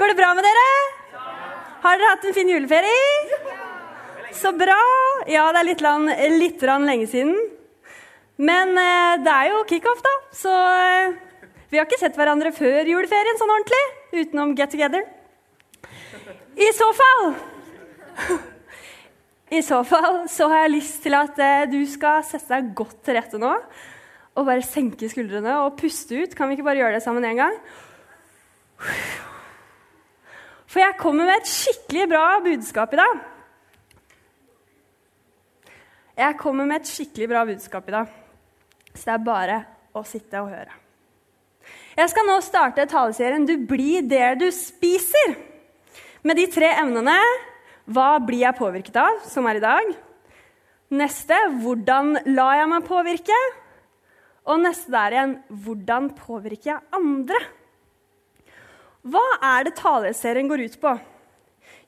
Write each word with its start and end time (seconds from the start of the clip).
Går 0.00 0.08
det 0.08 0.16
bra 0.16 0.30
med 0.32 0.46
dere? 0.46 0.68
Har 1.82 1.98
dere 2.00 2.10
hatt 2.14 2.22
en 2.24 2.32
fin 2.32 2.48
juleferie? 2.48 3.40
Så 4.32 4.48
bra. 4.56 4.78
Ja, 5.28 5.42
det 5.52 5.60
er 5.60 5.66
litt, 5.68 5.82
land, 5.84 6.08
litt 6.40 6.64
lenge 6.64 7.04
siden. 7.10 7.34
Men 8.40 8.72
eh, 8.80 9.18
det 9.20 9.34
er 9.34 9.50
jo 9.50 9.60
kickoff, 9.68 10.00
da. 10.00 10.14
Så 10.32 10.54
eh, 10.56 11.12
vi 11.68 11.76
har 11.76 11.84
ikke 11.84 12.00
sett 12.00 12.16
hverandre 12.16 12.48
før 12.56 12.88
juleferien 12.88 13.36
sånn 13.36 13.52
ordentlig. 13.52 13.82
Utenom 14.22 14.56
get 14.56 14.72
together. 14.72 15.04
I 16.56 16.72
så 16.76 16.88
fall 16.96 17.24
I 19.58 19.60
så 19.64 19.84
fall 19.84 20.22
så 20.32 20.48
har 20.48 20.64
jeg 20.64 20.76
lyst 20.78 21.02
til 21.04 21.18
at 21.18 21.44
eh, 21.44 21.68
du 21.68 21.82
skal 21.84 22.24
sette 22.24 22.54
deg 22.56 22.72
godt 22.78 23.02
til 23.04 23.20
rette 23.20 23.42
nå. 23.42 23.52
Og 24.32 24.48
bare 24.48 24.64
senke 24.64 25.12
skuldrene 25.12 25.60
og 25.66 25.76
puste 25.76 26.24
ut. 26.24 26.32
Kan 26.38 26.48
vi 26.48 26.56
ikke 26.56 26.72
bare 26.72 26.80
gjøre 26.86 26.96
det 26.96 27.04
sammen 27.04 27.28
en 27.28 27.44
gang? 27.44 27.60
For 30.70 30.78
jeg 30.78 30.98
kommer 31.00 31.26
med 31.26 31.40
et 31.40 31.50
skikkelig 31.50 32.06
bra 32.12 32.24
budskap 32.44 32.92
i 32.94 33.00
dag. 33.00 33.22
Jeg 36.20 36.36
kommer 36.38 36.68
med 36.68 36.82
et 36.82 36.90
skikkelig 36.90 37.26
bra 37.32 37.42
budskap 37.48 37.88
i 37.90 37.94
dag. 37.96 38.12
Så 38.94 39.08
det 39.08 39.14
er 39.16 39.26
bare 39.26 39.58
å 39.96 40.04
sitte 40.06 40.38
og 40.42 40.52
høre. 40.52 40.76
Jeg 41.98 42.12
skal 42.12 42.26
nå 42.28 42.38
starte 42.44 42.86
taleserien 42.86 43.46
'Du 43.46 43.56
blir 43.66 44.06
det 44.06 44.38
du 44.38 44.46
spiser'. 44.54 45.36
Med 46.22 46.36
de 46.36 46.46
tre 46.46 46.70
emnene 46.78 47.18
hva 47.88 48.20
blir 48.22 48.44
jeg 48.44 48.58
påvirket 48.58 48.96
av, 48.96 49.24
som 49.26 49.46
er 49.46 49.56
i 49.56 49.64
dag. 49.64 49.94
Neste 50.90 51.34
hvordan 51.62 52.20
lar 52.26 52.54
jeg 52.60 52.68
meg 52.68 52.86
påvirke? 52.86 53.38
Og 54.46 54.60
neste 54.60 54.90
der 54.92 55.16
igjen 55.16 55.42
hvordan 55.50 56.10
påvirker 56.14 56.74
jeg 56.74 56.80
andre? 56.92 57.40
Hva 59.00 59.24
er 59.56 59.64
det 59.64 59.78
taleserien 59.78 60.48
går 60.50 60.66
ut 60.68 60.76
på? 60.80 60.92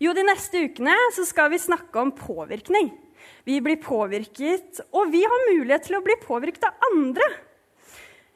Jo, 0.01 0.15
De 0.17 0.25
neste 0.25 0.65
ukene 0.65 0.95
skal 1.19 1.51
vi 1.53 1.61
snakke 1.61 2.01
om 2.01 2.13
påvirkning. 2.17 2.91
Vi 3.45 3.61
blir 3.63 3.79
påvirket, 3.83 4.81
og 4.95 5.13
vi 5.13 5.23
har 5.23 5.49
mulighet 5.51 5.87
til 5.87 5.99
å 5.99 6.05
bli 6.05 6.17
påvirket 6.23 6.65
av 6.67 6.89
andre. 6.91 7.27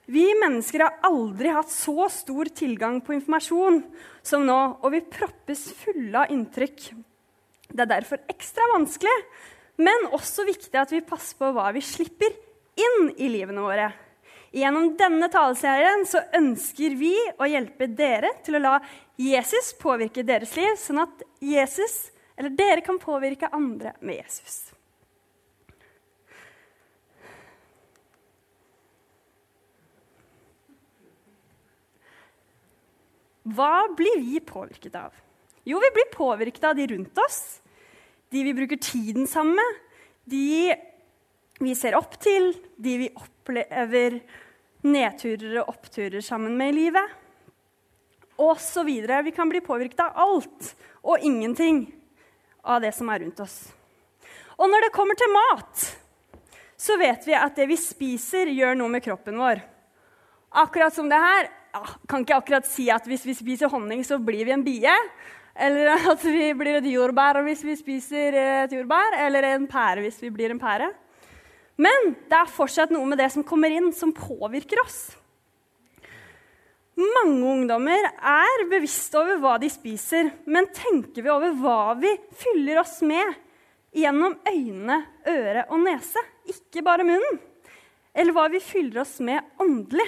Vi 0.07 0.27
mennesker 0.39 0.85
har 0.85 1.01
aldri 1.09 1.51
hatt 1.51 1.73
så 1.73 2.07
stor 2.13 2.51
tilgang 2.55 3.01
på 3.03 3.17
informasjon 3.17 3.81
som 4.23 4.45
nå, 4.47 4.59
og 4.79 4.93
vi 4.95 5.03
proppes 5.03 5.67
fulle 5.81 6.23
av 6.23 6.31
inntrykk. 6.31 6.91
Det 7.73 7.83
er 7.83 7.91
derfor 7.91 8.23
ekstra 8.31 8.69
vanskelig, 8.77 9.17
men 9.83 10.11
også 10.15 10.47
viktig 10.47 10.79
at 10.79 10.95
vi 10.95 11.03
passer 11.07 11.39
på 11.41 11.51
hva 11.57 11.73
vi 11.75 11.83
slipper 11.83 12.35
inn 12.79 13.11
i 13.17 13.31
livene 13.33 13.65
våre. 13.65 13.91
Gjennom 14.57 14.95
denne 14.97 15.29
taleserien 15.29 16.07
så 16.09 16.23
ønsker 16.39 16.95
vi 16.97 17.13
å 17.37 17.49
hjelpe 17.51 17.91
dere 17.93 18.31
til 18.47 18.57
å 18.57 18.63
la 18.63 18.77
Jesus 19.21 19.75
påvirke 19.77 20.25
deres 20.25 20.55
liv, 20.57 20.79
sånn 20.81 21.03
at 21.03 21.25
Jesus, 21.45 22.07
eller 22.41 22.55
dere 22.57 22.85
kan 22.85 22.97
påvirke 23.01 23.51
andre 23.53 23.93
med 24.01 24.23
Jesus. 24.23 24.71
Hva 33.47 33.87
blir 33.95 34.25
vi 34.25 34.41
påvirket 34.41 34.97
av? 34.99 35.13
Jo, 35.69 35.79
vi 35.85 35.93
blir 35.95 36.09
påvirket 36.15 36.65
av 36.65 36.81
de 36.81 36.89
rundt 36.95 37.21
oss. 37.23 37.61
De 38.33 38.43
vi 38.43 38.57
bruker 38.57 38.81
tiden 38.81 39.29
sammen 39.31 39.61
med. 39.61 39.79
De 40.25 40.75
vi 41.61 41.77
ser 41.79 41.95
opp 41.99 42.17
til. 42.23 42.55
De 42.77 42.97
vi 43.05 43.13
opplever 43.15 44.19
nedturer 44.87 45.61
og 45.63 45.75
oppturer 45.75 46.25
sammen 46.25 46.57
med 46.59 46.73
i 46.73 46.77
livet. 46.85 47.15
Og 48.37 48.59
så 48.61 48.85
videre. 48.87 49.23
Vi 49.27 49.35
kan 49.37 49.49
bli 49.49 49.63
påvirket 49.65 50.03
av 50.07 50.17
alt 50.27 50.73
og 51.07 51.23
ingenting 51.25 51.87
av 52.67 52.83
det 52.83 52.93
som 52.97 53.09
er 53.13 53.23
rundt 53.25 53.41
oss. 53.41 53.57
Og 54.57 54.69
når 54.71 54.87
det 54.87 54.95
kommer 54.95 55.19
til 55.19 55.33
mat, 55.33 55.87
så 56.77 56.97
vet 57.01 57.25
vi 57.29 57.37
at 57.37 57.57
det 57.57 57.69
vi 57.71 57.79
spiser, 57.81 58.51
gjør 58.53 58.77
noe 58.79 58.93
med 58.93 59.05
kroppen 59.05 59.39
vår. 59.41 59.63
Akkurat 60.57 60.95
som 60.95 61.09
det 61.11 61.21
her 61.21 61.49
ja, 61.49 61.83
kan 62.09 62.25
ikke 62.25 62.39
akkurat 62.41 62.69
si 62.69 62.89
at 62.93 63.07
hvis 63.09 63.27
vi 63.29 63.35
spiser 63.37 63.73
honning, 63.73 64.05
så 64.05 64.19
blir 64.23 64.47
vi 64.49 64.55
en 64.55 64.65
bie. 64.65 64.93
Eller 65.57 66.09
at 66.13 66.25
vi 66.25 66.51
blir 66.57 66.81
et 66.81 66.89
jordbær 66.91 67.41
hvis 67.47 67.65
vi 67.65 67.77
spiser 67.79 68.37
et 68.43 68.77
jordbær. 68.77 69.19
Eller 69.27 69.53
en 69.55 69.69
pære 69.69 70.05
hvis 70.05 70.21
vi 70.25 70.33
blir 70.33 70.53
en 70.53 70.61
pære. 70.61 70.91
Men 71.77 72.13
det 72.31 72.37
er 72.39 72.51
fortsatt 72.51 72.93
noe 72.95 73.07
med 73.09 73.21
det 73.21 73.29
som 73.35 73.45
kommer 73.45 73.73
inn, 73.73 73.91
som 73.93 74.15
påvirker 74.17 74.81
oss. 74.81 75.01
Mange 76.97 77.45
ungdommer 77.45 78.07
er 78.17 78.63
bevisste 78.71 79.21
over 79.21 79.37
hva 79.43 79.57
de 79.61 79.69
spiser, 79.69 80.31
men 80.49 80.71
tenker 80.73 81.21
vi 81.21 81.33
over 81.33 81.53
hva 81.61 81.97
vi 82.01 82.15
fyller 82.41 82.81
oss 82.81 83.03
med 83.05 83.35
gjennom 83.97 84.39
øyne, 84.49 85.03
øre 85.29 85.67
og 85.69 85.83
nese, 85.85 86.23
ikke 86.49 86.85
bare 86.87 87.05
munnen? 87.05 87.37
Eller 88.17 88.33
hva 88.33 88.47
vi 88.49 88.63
fyller 88.65 89.03
oss 89.03 89.19
med 89.21 89.45
åndelig? 89.61 90.07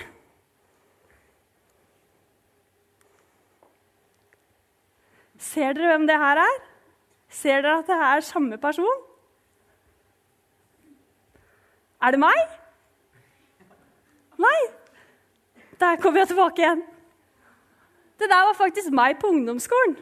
Ser 5.39 5.77
dere 5.77 5.93
hvem 5.93 6.09
det 6.09 6.17
her 6.19 6.41
er? 6.43 6.57
Ser 7.29 7.61
dere 7.61 7.83
at 7.83 7.93
det 7.93 8.01
er 8.09 8.25
samme 8.27 8.57
person? 8.61 9.05
Er 12.03 12.15
det 12.15 12.21
meg? 12.23 12.43
Nei. 14.39 14.59
Der 15.81 15.99
kommer 16.03 16.23
jeg 16.23 16.29
tilbake 16.31 16.63
igjen. 16.63 16.85
Det 18.19 18.29
der 18.31 18.47
var 18.47 18.55
faktisk 18.59 18.91
meg 18.95 19.19
på 19.19 19.31
ungdomsskolen. 19.35 19.97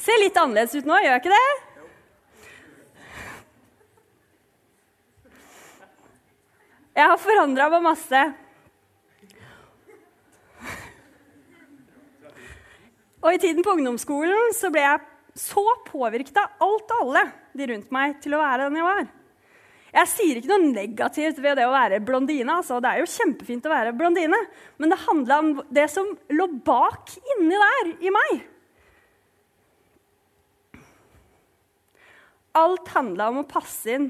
Ser 0.00 0.22
litt 0.22 0.38
annerledes 0.38 0.74
ut 0.78 0.86
nå, 0.88 0.96
gjør 1.02 1.12
jeg 1.12 1.22
ikke 1.22 1.34
det? 1.34 1.50
Jeg 6.96 7.06
har 7.12 7.20
forandra 7.20 7.68
meg 7.74 7.84
masse. 7.84 8.22
Og 13.20 13.34
i 13.34 13.38
tiden 13.38 13.62
på 13.62 13.74
ungdomsskolen 13.76 14.54
så 14.56 14.70
ble 14.72 14.82
jeg 14.86 15.09
så 15.40 15.64
påvirket 15.86 16.36
av 16.40 16.66
alt 16.66 16.92
og 16.92 17.06
alle 17.06 17.24
de 17.56 17.72
rundt 17.72 17.90
meg 17.94 18.18
til 18.22 18.36
å 18.36 18.42
være 18.42 18.68
den 18.68 18.78
jeg 18.80 18.88
var. 18.88 19.08
Jeg 19.90 20.06
sier 20.12 20.38
ikke 20.38 20.52
noe 20.52 20.70
negativt 20.70 21.40
ved 21.42 21.58
det 21.58 21.66
å 21.66 21.72
være 21.74 21.98
blondine. 22.06 22.60
Altså. 22.60 22.78
Det 22.82 22.92
er 22.92 23.02
jo 23.02 23.10
kjempefint 23.10 23.66
å 23.66 23.72
være 23.72 23.94
blondine. 23.98 24.38
Men 24.78 24.92
det 24.92 25.00
handla 25.02 25.38
om 25.42 25.50
det 25.74 25.88
som 25.90 26.12
lå 26.30 26.46
bak 26.66 27.10
inni 27.34 27.58
der 27.58 27.92
i 27.98 28.14
meg. 28.14 28.44
Alt 32.60 32.90
handla 32.94 33.30
om 33.30 33.42
å 33.42 33.48
passe 33.50 33.94
inn, 33.94 34.08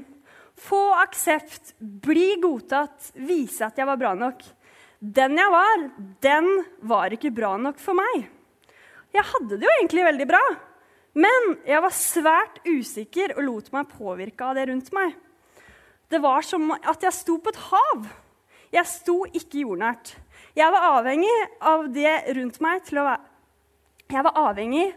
få 0.57 0.79
aksept, 0.97 1.75
bli 1.79 2.35
godtatt, 2.41 3.11
vise 3.17 3.65
at 3.65 3.77
jeg 3.77 3.89
var 3.89 3.99
bra 4.01 4.15
nok. 4.17 4.41
Den 5.01 5.37
jeg 5.37 5.53
var, 5.53 5.85
den 6.21 6.49
var 6.89 7.13
ikke 7.13 7.33
bra 7.33 7.55
nok 7.61 7.81
for 7.81 7.97
meg. 7.97 8.27
Jeg 9.13 9.27
hadde 9.29 9.57
det 9.57 9.65
jo 9.65 9.77
egentlig 9.79 10.05
veldig 10.07 10.27
bra, 10.29 10.41
men 11.13 11.55
jeg 11.67 11.83
var 11.83 11.95
svært 11.95 12.61
usikker 12.67 13.35
og 13.35 13.43
lot 13.43 13.71
meg 13.75 13.89
påvirke 13.91 14.47
av 14.47 14.55
det 14.55 14.67
rundt 14.69 14.91
meg. 14.95 15.15
Det 16.11 16.19
var 16.23 16.43
som 16.43 16.71
at 16.75 17.03
jeg 17.03 17.15
sto 17.15 17.37
på 17.39 17.51
et 17.51 17.61
hav. 17.69 18.07
Jeg 18.71 18.87
sto 18.87 19.17
ikke 19.27 19.65
jordnært. 19.65 20.13
Jeg 20.55 20.71
var 20.71 20.87
avhengig 20.97 21.35
av 21.63 21.85
det 21.91 22.15
rundt 22.35 22.59
meg 22.63 22.83
til 22.87 22.99
å 22.99 23.07
være 23.07 23.29
Jeg 24.11 24.23
var 24.27 24.39
avhengig 24.41 24.87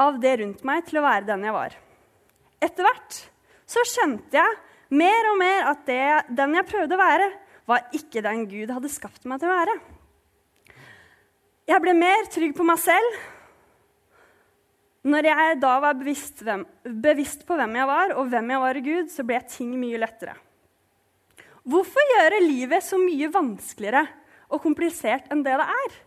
av 0.00 0.14
det 0.20 0.30
rundt 0.40 0.62
meg 0.64 0.86
til 0.88 0.98
å 0.98 1.04
være 1.04 1.26
den 1.28 1.44
jeg 1.44 1.54
var. 1.54 1.74
Etter 2.64 2.86
hvert 2.86 3.18
så 3.68 3.84
skjønte 3.88 4.38
jeg 4.38 4.54
mer 4.96 5.28
og 5.32 5.36
mer 5.40 5.68
at 5.72 5.82
det, 5.88 6.06
den 6.32 6.56
jeg 6.56 6.68
prøvde 6.70 6.96
å 6.96 7.00
være, 7.00 7.28
var 7.68 7.90
ikke 7.96 8.22
den 8.24 8.46
Gud 8.48 8.72
hadde 8.72 8.92
skapt 8.92 9.28
meg 9.28 9.40
til 9.42 9.50
å 9.50 9.58
være. 9.58 9.76
Jeg 11.68 11.80
ble 11.80 11.94
mer 11.96 12.26
trygg 12.32 12.56
på 12.56 12.64
meg 12.68 12.80
selv. 12.80 13.20
Når 15.04 15.26
jeg 15.28 15.56
da 15.60 15.74
var 15.84 15.96
bevisst, 15.98 16.40
hvem, 16.40 16.62
bevisst, 17.04 17.42
på 17.44 17.56
hvem 17.58 17.76
jeg 17.76 17.88
var, 17.90 18.14
og 18.16 18.30
hvem 18.32 18.52
jeg 18.54 18.62
var 18.62 18.78
i 18.78 18.82
Gud, 18.86 19.10
så 19.12 19.24
ble 19.26 19.40
ting 19.52 19.74
mye 19.76 20.00
lettere. 20.00 20.32
Hvorfor 21.64 22.08
gjøre 22.14 22.40
livet 22.44 22.84
så 22.84 22.96
mye 23.00 23.28
vanskeligere 23.32 24.04
og 24.52 24.62
komplisert 24.64 25.28
enn 25.32 25.44
det 25.44 25.58
det 25.60 25.68
er? 25.74 25.98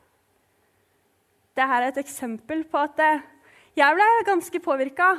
Dette 1.57 1.77
er 1.77 1.87
et 1.87 2.01
eksempel 2.01 2.65
på 2.69 2.81
at 2.81 2.99
jeg 3.77 3.97
ble 3.97 4.09
ganske 4.25 4.61
påvirka 4.65 5.11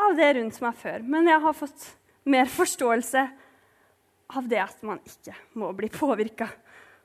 av 0.00 0.16
det 0.16 0.32
rundt 0.38 0.60
meg 0.64 0.76
før. 0.80 1.04
Men 1.04 1.28
jeg 1.28 1.44
har 1.44 1.56
fått 1.56 1.86
mer 2.32 2.48
forståelse 2.48 3.28
av 4.32 4.48
det 4.48 4.60
at 4.64 4.84
man 4.88 5.00
ikke 5.04 5.36
må 5.60 5.72
bli 5.76 5.92
påvirka 5.92 6.48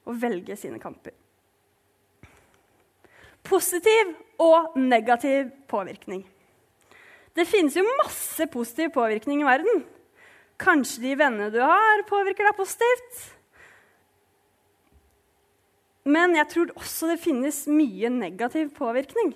og 0.07 0.19
velge 0.19 0.55
sine 0.59 0.79
kamper 0.79 1.15
positiv 3.47 4.13
og 4.41 4.75
negativ 4.77 5.51
påvirkning. 5.69 6.25
Det 7.37 7.45
finnes 7.47 7.75
jo 7.77 7.85
masse 7.99 8.47
positiv 8.49 8.91
påvirkning 8.95 9.43
i 9.43 9.47
verden. 9.47 9.83
Kanskje 10.57 11.03
de 11.03 11.17
vennene 11.19 11.51
du 11.53 11.59
har, 11.61 12.05
påvirker 12.09 12.47
deg 12.47 12.57
positivt. 12.57 13.19
Men 16.07 16.33
jeg 16.37 16.49
tror 16.53 16.71
også 16.79 17.11
det 17.11 17.19
finnes 17.21 17.65
mye 17.69 18.09
negativ 18.13 18.71
påvirkning. 18.77 19.35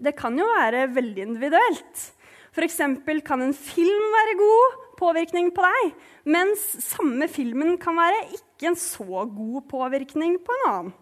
Det 0.00 0.12
kan 0.18 0.36
jo 0.38 0.48
være 0.48 0.88
veldig 0.92 1.26
individuelt. 1.28 2.06
F.eks. 2.50 2.80
kan 3.24 3.44
en 3.44 3.54
film 3.54 4.06
være 4.16 4.38
god 4.40 4.78
påvirkning 4.98 5.52
på 5.54 5.64
deg, 5.64 5.92
mens 6.28 6.64
samme 6.82 7.28
filmen 7.30 7.78
kan 7.80 7.96
være 7.96 8.26
ikke 8.36 8.72
en 8.72 8.80
så 8.80 9.24
god 9.30 9.62
påvirkning 9.70 10.40
på 10.44 10.56
en 10.58 10.66
annen. 10.70 10.92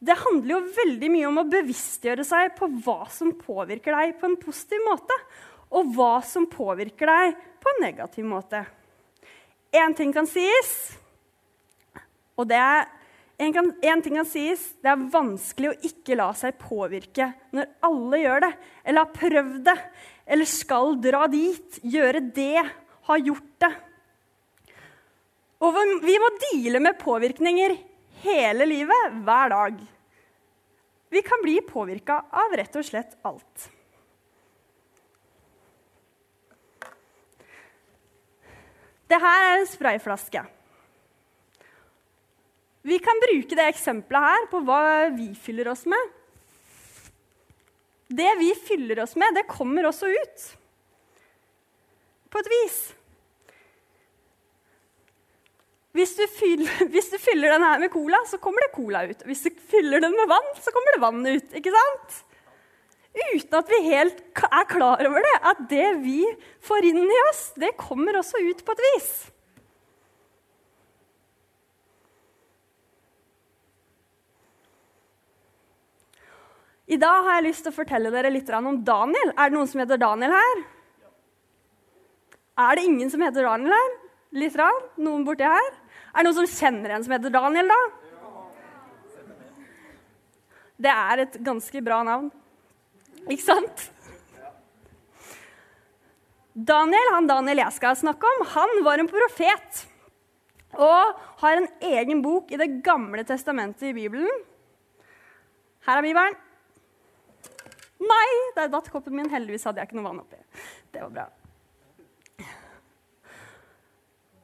Det 0.00 0.16
handler 0.16 0.54
jo 0.54 0.60
veldig 0.78 1.08
mye 1.12 1.28
om 1.28 1.42
å 1.42 1.48
bevisstgjøre 1.52 2.24
seg 2.24 2.54
på 2.56 2.70
hva 2.86 3.04
som 3.12 3.34
påvirker 3.36 3.92
deg 3.92 4.14
på 4.20 4.30
en 4.30 4.38
positiv 4.40 4.80
måte, 4.86 5.16
og 5.76 5.90
hva 5.94 6.14
som 6.24 6.46
påvirker 6.50 7.10
deg 7.10 7.42
på 7.60 7.74
en 7.74 7.84
negativ 7.84 8.24
måte. 8.26 8.62
Én 9.76 9.92
ting 9.94 10.14
kan 10.14 10.26
sies, 10.26 10.70
og 12.34 12.48
det 12.48 12.56
er 12.56 12.88
en, 13.40 13.52
kan, 13.52 13.68
en, 13.68 14.00
ting 14.04 14.16
kan 14.16 14.28
sies, 14.28 14.64
det 14.80 14.88
er 14.88 15.04
vanskelig 15.12 15.70
å 15.70 15.76
ikke 15.90 16.16
la 16.18 16.30
seg 16.36 16.56
påvirke 16.60 17.30
når 17.56 17.68
alle 17.84 18.22
gjør 18.22 18.44
det, 18.46 18.50
eller 18.84 19.04
har 19.04 19.20
prøvd 19.20 19.60
det, 19.68 19.76
eller 20.32 20.48
skal 20.48 20.96
dra 21.04 21.22
dit, 21.30 21.78
gjøre 21.84 22.24
det, 22.36 22.64
har 23.10 23.22
gjort 23.28 23.54
det. 23.64 23.72
Og 25.60 25.76
vi 26.08 26.16
må 26.20 26.34
deale 26.40 26.80
med 26.80 27.00
påvirkninger 27.00 27.76
hele 28.22 28.66
livet, 28.68 29.18
hver 29.24 29.52
dag. 29.52 29.82
Vi 31.10 31.22
kan 31.26 31.42
bli 31.42 31.58
påvirka 31.66 32.20
av 32.30 32.56
rett 32.56 32.76
og 32.78 32.86
slett 32.86 33.16
alt. 33.26 33.70
Dette 39.10 39.26
er 39.26 39.56
en 39.56 39.66
sprayflaske. 39.66 40.44
Vi 42.86 42.98
kan 43.02 43.18
bruke 43.26 43.58
det 43.58 43.66
eksempelet 43.72 44.28
her 44.28 44.46
på 44.52 44.62
hva 44.64 44.82
vi 45.12 45.32
fyller 45.34 45.72
oss 45.72 45.82
med. 45.90 46.14
Det 48.10 48.30
vi 48.38 48.54
fyller 48.54 49.02
oss 49.02 49.16
med, 49.18 49.34
det 49.34 49.50
kommer 49.50 49.86
også 49.90 50.08
ut. 50.10 50.46
På 52.30 52.40
et 52.40 52.50
vis. 52.54 52.78
Hvis 56.10 56.18
du, 56.18 56.32
fyller, 56.34 56.70
hvis 56.92 57.08
du 57.12 57.18
fyller 57.22 57.52
den 57.54 57.62
her 57.62 57.78
med 57.78 57.92
cola, 57.94 58.18
så 58.26 58.40
kommer 58.42 58.64
det 58.64 58.72
cola 58.74 59.04
ut. 59.06 59.20
Hvis 59.28 59.44
du 59.46 59.50
fyller 59.70 60.02
den 60.02 60.16
med 60.18 60.26
vann, 60.26 60.48
så 60.58 60.72
kommer 60.74 60.96
det 60.96 61.02
vann 61.04 61.22
ut. 61.22 61.52
ikke 61.54 61.70
sant? 61.70 62.16
Uten 63.14 63.58
at 63.58 63.70
vi 63.70 63.78
helt 63.84 64.18
er 64.42 64.66
klar 64.66 65.04
over 65.06 65.22
det. 65.22 65.36
At 65.52 65.60
det 65.70 65.90
vi 66.02 66.24
får 66.66 66.88
inn 66.88 66.98
i 67.04 67.20
oss, 67.28 67.44
det 67.62 67.76
kommer 67.78 68.18
også 68.18 68.42
ut 68.42 68.64
på 68.66 68.74
et 68.74 68.82
vis. 68.88 69.12
I 76.90 76.98
dag 76.98 77.22
har 77.22 77.38
jeg 77.38 77.46
lyst 77.52 77.62
til 77.62 77.70
å 77.70 77.76
fortelle 77.76 78.10
dere 78.10 78.34
litt 78.34 78.50
om 78.50 78.82
Daniel. 78.82 79.30
Er 79.38 79.46
det 79.46 79.54
noen 79.54 79.70
som 79.70 79.78
heter 79.84 80.00
Daniel 80.02 80.34
her? 80.34 80.64
Er 82.66 82.74
det 82.74 82.88
ingen 82.88 83.14
som 83.14 83.22
heter 83.22 83.46
Daniel 83.46 83.76
her? 83.78 83.94
Litt 84.42 84.58
rann? 84.58 84.82
Noen 84.98 85.22
borti 85.26 85.46
her? 85.46 85.70
Er 86.10 86.22
det 86.22 86.26
noen 86.26 86.38
som 86.40 86.58
kjenner 86.58 86.96
en 86.96 87.06
som 87.06 87.14
heter 87.14 87.32
Daniel, 87.34 87.70
da? 87.70 87.80
Det 90.80 90.92
er 90.92 91.24
et 91.26 91.40
ganske 91.44 91.82
bra 91.84 92.00
navn. 92.06 92.30
Ikke 93.28 93.44
sant? 93.44 93.86
Daniel, 96.54 97.12
han 97.14 97.28
Daniel 97.28 97.62
jeg 97.62 97.76
skal 97.76 97.98
snakke 97.98 98.26
om, 98.26 98.46
han 98.54 98.76
var 98.84 99.00
en 99.00 99.10
profet. 99.10 99.84
Og 100.78 101.18
har 101.42 101.58
en 101.58 101.68
egen 101.82 102.22
bok 102.22 102.52
i 102.52 102.58
Det 102.60 102.68
gamle 102.86 103.24
testamentet 103.26 103.90
i 103.90 103.96
Bibelen. 103.96 104.46
Her 105.86 105.98
er 105.98 106.06
Bibelen. 106.06 106.38
Nei, 108.00 108.28
der 108.56 108.70
datt 108.72 108.88
koppen 108.92 109.16
min. 109.18 109.28
Heldigvis 109.32 109.66
hadde 109.68 109.82
jeg 109.82 109.90
ikke 109.90 109.98
noe 109.98 110.08
vann 110.08 110.22
oppi. 110.22 110.40
Det 110.92 111.02
var 111.02 111.12
bra. 111.14 111.26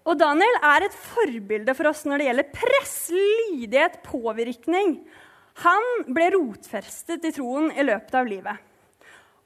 Og 0.06 0.14
Daniel 0.20 0.58
er 0.62 0.86
et 0.86 0.94
forbilde 0.94 1.74
for 1.74 1.90
oss 1.90 2.04
når 2.06 2.22
det 2.22 2.26
gjelder 2.28 2.50
press, 2.54 2.96
lydighet, 3.10 3.98
påvirkning. 4.06 5.00
Han 5.64 5.86
ble 6.14 6.28
rotfestet 6.36 7.24
i 7.26 7.32
troen 7.34 7.72
i 7.74 7.86
løpet 7.86 8.14
av 8.14 8.28
livet. 8.28 8.60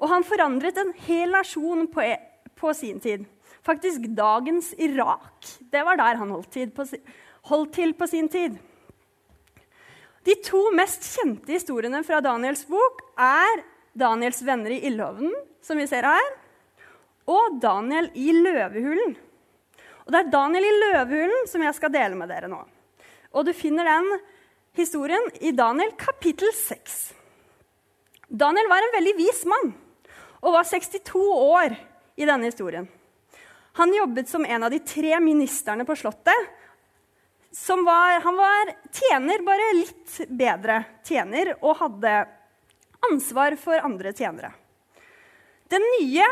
Og 0.01 0.11
han 0.12 0.27
forandret 0.27 0.77
en 0.81 0.93
hel 1.07 1.33
nasjon 1.33 1.87
på, 1.93 2.05
e, 2.05 2.17
på 2.61 2.73
sin 2.77 3.01
tid. 3.01 3.25
Faktisk 3.65 4.05
dagens 4.17 4.73
Irak. 4.81 5.49
Det 5.73 5.85
var 5.85 6.01
der 6.01 6.21
han 6.21 6.33
holdt, 6.33 6.61
på, 6.77 6.87
holdt 7.49 7.73
til 7.77 7.95
på 7.97 8.09
sin 8.09 8.29
tid. 8.33 8.59
De 10.29 10.37
to 10.45 10.67
mest 10.77 11.06
kjente 11.15 11.53
historiene 11.55 12.03
fra 12.05 12.21
Daniels 12.25 12.67
bok 12.69 13.01
er 13.17 13.65
Daniels 13.97 14.43
venner 14.45 14.77
i 14.77 14.83
ildhovnen, 14.91 15.33
som 15.65 15.81
vi 15.81 15.89
ser 15.89 16.05
her, 16.05 16.31
og 17.31 17.56
Daniel 17.63 18.11
i 18.19 18.33
løvehulen. 18.37 19.17
Og 20.11 20.15
Det 20.17 20.25
er 20.25 20.31
Daniel 20.33 20.65
i 20.67 20.71
løvehulen 20.75 21.45
som 21.47 21.62
jeg 21.62 21.71
skal 21.77 21.93
dele 21.95 22.17
med 22.19 22.27
dere 22.33 22.49
nå. 22.51 22.57
Og 23.31 23.45
Du 23.47 23.53
finner 23.55 23.87
den 23.87 24.09
historien 24.75 25.23
i 25.39 25.53
Daniel 25.55 25.93
kapittel 25.95 26.51
6. 26.51 26.97
Daniel 28.27 28.67
var 28.67 28.83
en 28.83 28.97
veldig 28.97 29.12
vis 29.21 29.45
mann 29.47 29.71
og 30.41 30.57
var 30.57 30.67
62 30.67 31.15
år 31.15 31.77
i 32.19 32.27
denne 32.27 32.51
historien. 32.51 32.89
Han 33.79 33.95
jobbet 33.95 34.27
som 34.27 34.43
en 34.43 34.67
av 34.67 34.75
de 34.75 34.81
tre 34.83 35.21
ministerne 35.23 35.87
på 35.87 35.95
Slottet. 35.95 36.51
Var, 37.55 38.19
han 38.27 38.41
var 38.41 38.73
tjener, 38.91 39.45
bare 39.47 39.69
litt 39.79 40.17
bedre 40.27 40.81
tjener, 41.06 41.53
og 41.63 41.79
hadde 41.85 42.17
ansvar 43.13 43.55
for 43.63 43.79
andre 43.79 44.11
tjenere. 44.11 44.51
Den 45.71 45.87
nye 46.01 46.27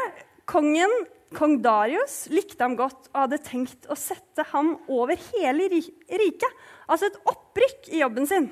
kongen, 0.51 0.91
kong 1.37 1.59
Darius, 1.65 2.27
likte 2.33 2.65
ham 2.65 2.77
godt 2.79 3.11
og 3.13 3.21
hadde 3.25 3.41
tenkt 3.45 3.89
å 3.91 3.97
sette 3.99 4.47
ham 4.53 4.75
over 4.89 5.19
hele 5.33 5.69
riket. 5.69 6.63
Altså 6.89 7.11
et 7.11 7.19
opprykk 7.29 7.91
i 7.93 8.03
jobben 8.03 8.29
sin. 8.29 8.49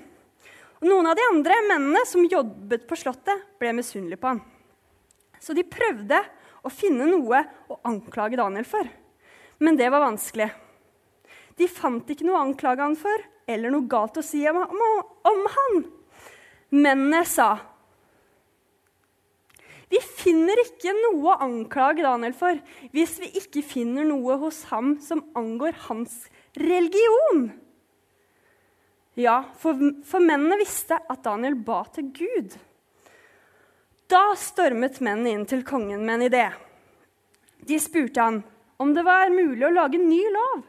Og 0.82 0.90
noen 0.90 1.08
av 1.08 1.16
de 1.16 1.24
andre 1.30 1.56
mennene 1.70 2.02
som 2.08 2.26
jobbet 2.28 2.84
på 2.88 2.98
Slottet, 3.00 3.46
ble 3.60 3.72
misunnelige 3.78 4.20
på 4.20 4.34
ham. 4.34 4.42
Så 5.40 5.56
de 5.56 5.64
prøvde 5.68 6.20
å 6.66 6.72
finne 6.72 7.06
noe 7.08 7.40
å 7.72 7.78
anklage 7.88 8.36
Daniel 8.36 8.66
for. 8.68 8.88
Men 9.62 9.78
det 9.78 9.88
var 9.92 10.04
vanskelig. 10.04 10.50
De 11.56 11.68
fant 11.70 12.10
ikke 12.12 12.26
noe 12.28 12.36
å 12.36 12.44
anklage 12.50 12.84
ham 12.84 12.96
for 12.98 13.24
eller 13.46 13.72
noe 13.72 13.88
galt 13.88 14.18
å 14.18 14.24
si 14.26 14.42
om, 14.50 14.58
om, 14.58 14.84
om 15.30 15.44
han. 15.54 15.80
Mennene 16.74 17.22
sa 17.28 17.54
vi 19.92 20.00
finner 20.02 20.58
ikke 20.64 20.94
noe 20.96 21.30
å 21.30 21.40
anklage 21.46 22.02
Daniel 22.02 22.34
for 22.34 22.58
hvis 22.94 23.16
vi 23.22 23.30
ikke 23.38 23.62
finner 23.62 24.06
noe 24.08 24.38
hos 24.40 24.64
ham 24.72 24.96
som 25.02 25.22
angår 25.38 25.78
hans 25.86 26.24
religion. 26.58 27.48
Ja, 29.16 29.44
for, 29.60 29.78
for 30.04 30.20
mennene 30.20 30.58
visste 30.60 30.98
at 30.98 31.22
Daniel 31.24 31.54
ba 31.56 31.84
til 31.94 32.10
Gud. 32.16 32.56
Da 34.10 34.28
stormet 34.38 35.00
mennene 35.00 35.32
inn 35.32 35.46
til 35.48 35.64
kongen 35.66 36.02
med 36.04 36.18
en 36.18 36.26
idé. 36.26 36.46
De 37.66 37.78
spurte 37.82 38.22
han 38.22 38.42
om 38.82 38.92
det 38.94 39.06
var 39.06 39.32
mulig 39.32 39.64
å 39.66 39.72
lage 39.72 39.98
en 39.98 40.10
ny 40.10 40.20
lov. 40.34 40.64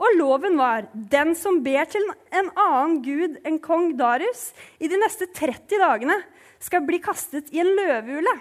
Og 0.00 0.16
loven 0.16 0.56
var 0.56 0.86
den 1.12 1.34
som 1.36 1.58
ber 1.64 1.84
til 1.92 2.06
en 2.32 2.48
annen 2.54 3.00
gud 3.04 3.36
enn 3.44 3.58
kong 3.60 3.92
Darius 3.98 4.48
i 4.80 4.88
de 4.88 4.96
neste 4.96 5.28
30 5.28 5.82
dagene, 5.82 6.16
skal 6.60 6.84
bli 6.84 6.98
kastet 7.00 7.52
i 7.52 7.60
en 7.60 7.68
løvehule. 7.76 8.32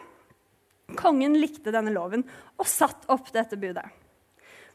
Kongen 0.98 1.38
likte 1.38 1.74
denne 1.74 1.94
loven 1.94 2.24
og 2.58 2.68
satt 2.68 3.06
opp 3.12 3.32
dette 3.36 3.60
budet. 3.60 3.86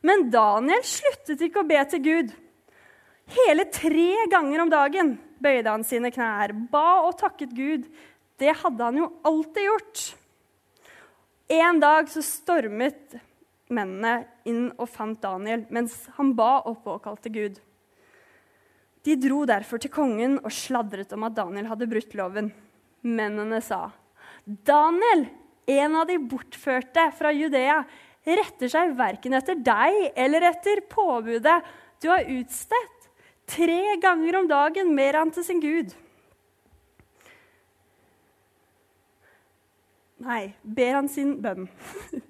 Men 0.05 0.29
Daniel 0.31 0.83
sluttet 0.85 1.43
ikke 1.47 1.63
å 1.63 1.69
be 1.69 1.81
til 1.89 2.03
Gud. 2.05 2.33
Hele 3.35 3.65
tre 3.73 4.27
ganger 4.31 4.65
om 4.65 4.73
dagen 4.73 5.15
bøyde 5.41 5.73
han 5.73 5.85
sine 5.87 6.11
knær, 6.13 6.53
ba 6.71 7.07
og 7.07 7.17
takket 7.21 7.55
Gud. 7.57 7.87
Det 8.37 8.53
hadde 8.61 8.85
han 8.85 9.01
jo 9.01 9.09
alltid 9.25 9.65
gjort. 9.65 10.03
En 11.55 11.81
dag 11.81 12.09
så 12.13 12.23
stormet 12.25 13.17
mennene 13.73 14.25
inn 14.49 14.67
og 14.77 14.89
fant 14.93 15.21
Daniel 15.23 15.65
mens 15.73 15.97
han 16.19 16.35
ba 16.37 16.59
og 16.69 16.83
påkalte 16.85 17.33
Gud. 17.33 17.57
De 19.05 19.17
dro 19.21 19.43
derfor 19.49 19.81
til 19.81 19.93
kongen 19.93 20.39
og 20.41 20.53
sladret 20.53 21.13
om 21.13 21.27
at 21.27 21.37
Daniel 21.37 21.69
hadde 21.69 21.89
brutt 21.89 22.15
loven. 22.17 22.51
Mennene 23.05 23.61
sa, 23.61 23.91
'Daniel, 24.45 25.27
en 25.67 25.97
av 25.97 26.09
de 26.09 26.19
bortførte 26.19 27.07
fra 27.19 27.33
Judea, 27.35 27.83
retter 28.25 28.71
seg 28.73 28.95
verken 28.97 29.37
etter 29.37 29.59
deg 29.61 30.13
eller 30.17 30.49
etter 30.51 30.81
påbudet 30.89 31.59
du 32.03 32.09
har 32.13 32.29
utstedt. 32.35 33.09
Tre 33.45 33.97
ganger 34.01 34.39
om 34.41 34.49
dagen 34.49 34.95
mer 34.97 35.19
enn 35.21 35.33
til 35.35 35.45
sin 35.45 35.61
Gud. 35.61 35.93
Nei, 40.25 40.55
ber 40.63 40.95
han 40.97 41.11
sin 41.13 41.35
bønn. 41.45 41.67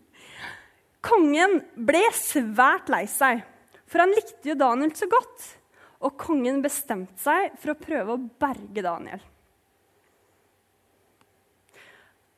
Kongen 1.05 1.61
ble 1.76 2.03
svært 2.17 2.91
lei 2.91 3.05
seg, 3.11 3.45
for 3.87 4.03
han 4.03 4.14
likte 4.17 4.50
jo 4.50 4.59
Daniel 4.59 4.95
så 4.99 5.07
godt. 5.11 5.53
og 6.05 6.19
kongen 6.21 6.59
bestemte 6.61 7.17
seg 7.17 7.55
for 7.57 7.73
å 7.73 7.81
prøve 7.81 8.12
å 8.12 8.23
berge 8.41 8.83
Daniel. 8.85 9.23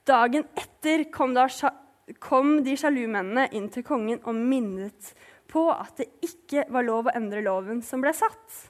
Dagen 0.06 0.44
etter 0.54 1.04
kom, 1.10 1.34
da, 1.34 1.48
kom 2.22 2.60
de 2.62 2.76
sjalu 2.78 3.08
mennene 3.10 3.48
inn 3.58 3.66
til 3.74 3.82
kongen 3.86 4.20
og 4.22 4.36
minnet 4.38 5.10
på 5.50 5.64
at 5.72 5.98
det 5.98 6.06
ikke 6.22 6.66
var 6.70 6.86
lov 6.86 7.08
å 7.08 7.14
endre 7.18 7.42
loven 7.42 7.82
som 7.82 8.04
ble 8.04 8.12
satt. 8.14 8.60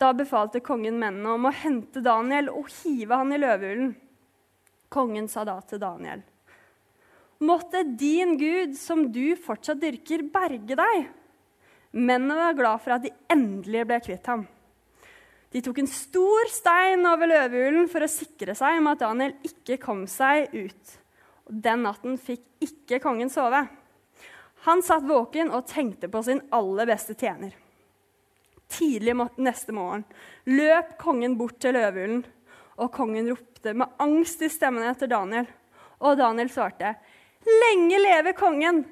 Da 0.00 0.12
befalte 0.16 0.62
kongen 0.64 0.98
mennene 1.00 1.32
om 1.36 1.48
å 1.48 1.54
hente 1.54 2.02
Daniel 2.04 2.52
og 2.52 2.68
hive 2.80 3.16
han 3.20 3.32
i 3.32 3.40
løvehulen. 3.40 3.94
Kongen 4.92 5.28
sa 5.32 5.46
da 5.48 5.58
til 5.64 5.80
Daniel.: 5.80 6.22
Måtte 7.40 7.84
din 7.84 8.36
Gud, 8.36 8.76
som 8.76 9.06
du 9.12 9.36
fortsatt 9.36 9.80
dyrker, 9.80 10.26
berge 10.28 10.76
deg. 10.76 11.08
Mennene 11.92 12.36
var 12.36 12.56
glad 12.58 12.82
for 12.84 12.96
at 12.96 13.04
de 13.06 13.12
endelig 13.32 13.86
ble 13.88 14.00
kvitt 14.04 14.28
ham. 14.28 14.44
De 15.50 15.62
tok 15.62 15.80
en 15.82 15.90
stor 15.90 16.50
stein 16.52 17.02
over 17.10 17.26
løvehulen 17.26 17.88
for 17.90 18.06
å 18.06 18.10
sikre 18.10 18.54
seg 18.58 18.78
om 18.78 18.90
at 18.92 19.00
Daniel 19.02 19.34
ikke 19.46 19.80
kom 19.82 20.04
seg 20.10 20.52
ut. 20.54 20.92
Den 21.50 21.82
natten 21.82 22.14
fikk 22.22 22.44
ikke 22.62 23.00
kongen 23.02 23.32
sove. 23.32 23.64
Han 24.68 24.84
satt 24.84 25.08
våken 25.08 25.50
og 25.50 25.66
tenkte 25.66 26.10
på 26.12 26.22
sin 26.22 26.42
aller 26.54 26.86
beste 26.86 27.16
tjener. 27.18 27.56
Tidlig 28.70 29.16
neste 29.42 29.74
morgen 29.74 30.04
løp 30.46 30.94
kongen 31.00 31.34
bort 31.40 31.58
til 31.62 31.74
løvehulen, 31.74 32.22
og 32.80 32.92
kongen 32.94 33.32
ropte 33.32 33.74
med 33.76 33.98
angst 34.00 34.44
i 34.46 34.50
stemmen 34.52 34.86
etter 34.86 35.10
Daniel. 35.10 35.48
Og 36.00 36.16
Daniel 36.16 36.48
svarte, 36.48 36.94
'Lenge 37.44 37.98
leve 37.98 38.32
kongen!' 38.32 38.84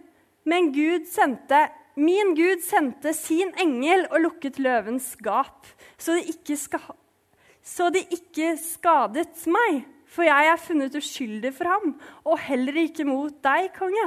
Men 0.45 0.73
Gud 0.73 1.07
sendte, 1.07 1.69
min 1.99 2.35
Gud 2.39 2.63
sendte 2.65 3.13
sin 3.17 3.51
engel 3.61 4.07
og 4.09 4.23
lukket 4.25 4.61
løvens 4.63 5.13
gap, 5.25 5.67
så 5.99 6.17
de 6.17 6.25
ikke, 6.33 6.57
ska, 6.57 6.81
de 7.93 8.03
ikke 8.15 8.55
skadet 8.63 9.47
meg. 9.51 9.85
For 10.09 10.25
jeg 10.25 10.49
er 10.49 10.61
funnet 10.63 10.95
uskyldig 10.97 11.51
for 11.53 11.69
ham, 11.69 11.91
og 12.25 12.41
heller 12.41 12.79
ikke 12.81 13.05
mot 13.05 13.35
deg, 13.45 13.69
konge. 13.77 14.07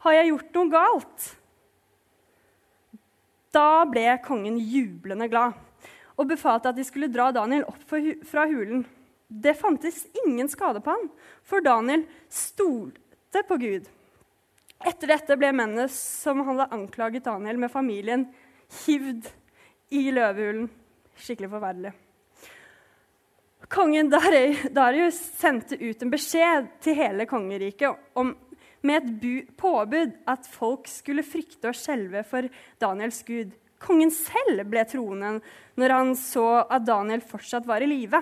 Har 0.00 0.16
jeg 0.16 0.30
gjort 0.30 0.56
noe 0.56 0.72
galt? 0.72 1.26
Da 3.52 3.84
ble 3.84 4.06
kongen 4.24 4.56
jublende 4.56 5.28
glad 5.28 5.58
og 6.16 6.28
befalte 6.28 6.70
at 6.70 6.78
de 6.78 6.84
skulle 6.86 7.10
dra 7.12 7.30
Daniel 7.34 7.64
opp 7.68 7.82
fra 8.28 8.46
hulen. 8.48 8.84
Det 9.28 9.54
fantes 9.56 10.04
ingen 10.24 10.48
skade 10.52 10.82
på 10.84 10.92
ham, 10.92 11.08
for 11.44 11.64
Daniel 11.64 12.04
stolte 12.28 13.44
på 13.48 13.58
Gud. 13.60 13.88
Etter 14.82 15.12
dette 15.12 15.36
ble 15.38 15.52
mennene 15.54 15.86
som 15.92 16.42
hadde 16.46 16.70
anklaget 16.74 17.26
Daniel 17.28 17.60
med 17.62 17.70
familien, 17.70 18.26
hivd 18.82 19.28
i 19.94 20.08
løvehulen. 20.14 20.66
Skikkelig 21.22 21.50
forferdelig. 21.52 21.92
Kongen 23.72 24.10
Darius 24.12 25.18
sendte 25.38 25.78
ut 25.80 26.02
en 26.02 26.10
beskjed 26.12 26.66
til 26.84 26.98
hele 26.98 27.28
kongeriket 27.30 28.18
om, 28.18 28.34
med 28.82 28.98
et 28.98 29.12
bu, 29.22 29.52
påbud 29.56 30.16
at 30.28 30.48
folk 30.50 30.90
skulle 30.90 31.24
frykte 31.24 31.70
og 31.70 31.78
skjelve 31.78 32.24
for 32.26 32.48
Daniels 32.82 33.22
gud. 33.28 33.54
Kongen 33.82 34.10
selv 34.14 34.66
ble 34.70 34.82
troende 34.90 35.36
når 35.78 35.94
han 35.94 36.12
så 36.18 36.48
at 36.66 36.84
Daniel 36.86 37.22
fortsatt 37.24 37.68
var 37.68 37.84
i 37.84 37.88
live. 37.90 38.18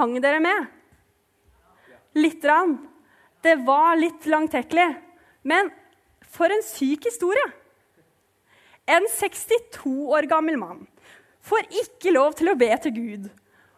Hang 0.00 0.16
dere 0.24 0.40
med? 0.42 0.66
Lite 2.16 2.48
grann. 2.48 2.78
Det 3.44 3.58
var 3.66 3.98
litt 4.00 4.26
langtekkelig. 4.30 4.88
Men 5.44 5.70
for 6.34 6.52
en 6.52 6.64
syk 6.64 7.10
historie! 7.10 7.44
En 8.88 9.06
62 9.08 9.92
år 10.12 10.26
gammel 10.28 10.58
mann 10.60 10.82
får 11.44 11.68
ikke 11.84 12.12
lov 12.12 12.34
til 12.36 12.50
å 12.52 12.58
be 12.58 12.68
til 12.84 12.94
Gud 12.96 13.30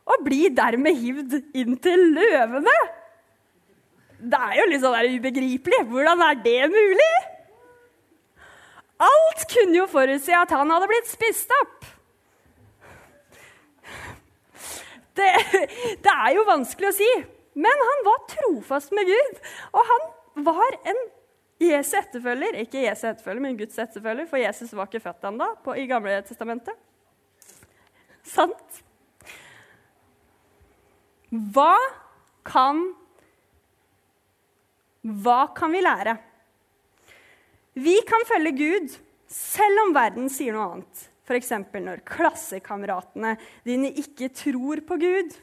og 0.07 0.23
blir 0.27 0.53
dermed 0.55 0.99
hivd 0.99 1.35
inn 1.59 1.79
til 1.83 2.03
løvene. 2.15 2.75
Det 4.17 4.39
er 4.39 4.59
jo 4.61 4.67
litt 4.71 4.83
sånn 4.85 5.17
ubegripelig. 5.17 5.81
Hvordan 5.91 6.23
er 6.29 6.39
det 6.45 6.61
mulig? 6.71 7.15
Alt 9.03 9.45
kunne 9.51 9.77
jo 9.83 9.89
forutsi 9.91 10.33
at 10.35 10.55
han 10.57 10.71
hadde 10.73 10.89
blitt 10.89 11.11
spist 11.11 11.53
opp. 11.61 11.85
Det, 15.17 15.29
det, 16.05 16.13
er 16.13 16.31
jo 16.37 16.45
vanskelig 16.49 16.91
å 16.91 16.97
si, 16.97 17.11
men 17.57 17.85
han 17.89 18.03
var 18.05 18.25
trofast 18.29 18.93
med 18.93 19.09
Gud. 19.09 19.39
Og 19.73 19.87
han 19.91 20.03
var 20.45 20.77
en 20.93 20.99
Jesu 21.63 21.95
etterfølger. 21.97 22.59
Ikke 22.61 22.83
Jesu 22.85 23.07
etterfølger, 23.09 23.43
men 23.47 23.57
Guds 23.57 23.79
etterfølger, 23.81 24.29
for 24.29 24.43
Jesus 24.43 24.75
var 24.77 24.91
ikke 24.91 25.01
født 25.07 25.25
ennå 25.31 25.49
i 25.81 25.87
Gamle 25.89 26.19
testamentet. 26.29 26.77
Sant? 28.27 28.83
Hva 31.31 31.75
kan 32.47 32.85
Hva 35.07 35.41
kan 35.55 35.71
vi 35.71 35.81
lære? 35.85 36.17
Vi 37.79 37.95
kan 38.09 38.25
følge 38.27 38.53
Gud 38.59 38.95
selv 39.31 39.85
om 39.85 39.93
verden 39.95 40.31
sier 40.33 40.55
noe 40.57 40.69
annet. 40.73 41.03
F.eks. 41.27 41.53
når 41.75 42.03
klassekameratene 42.07 43.35
dine 43.67 43.91
ikke 44.03 44.29
tror 44.35 44.83
på 44.87 44.99
Gud. 45.03 45.37